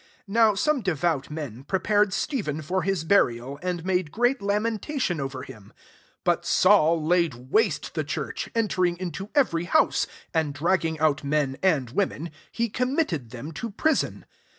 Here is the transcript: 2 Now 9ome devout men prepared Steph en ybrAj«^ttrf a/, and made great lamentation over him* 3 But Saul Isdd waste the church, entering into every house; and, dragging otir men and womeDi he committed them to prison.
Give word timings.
2 0.25 0.31
Now 0.33 0.53
9ome 0.53 0.81
devout 0.81 1.29
men 1.29 1.63
prepared 1.63 2.11
Steph 2.11 2.47
en 2.47 2.59
ybrAj«^ttrf 2.63 3.59
a/, 3.59 3.63
and 3.63 3.85
made 3.85 4.11
great 4.11 4.41
lamentation 4.41 5.21
over 5.21 5.43
him* 5.43 5.71
3 5.73 5.73
But 6.23 6.43
Saul 6.43 6.99
Isdd 7.07 7.51
waste 7.51 7.93
the 7.93 8.03
church, 8.03 8.49
entering 8.55 8.97
into 8.97 9.29
every 9.35 9.65
house; 9.65 10.07
and, 10.33 10.55
dragging 10.55 10.97
otir 10.97 11.25
men 11.25 11.55
and 11.61 11.93
womeDi 11.93 12.31
he 12.51 12.67
committed 12.67 13.29
them 13.29 13.51
to 13.51 13.69
prison. 13.69 14.25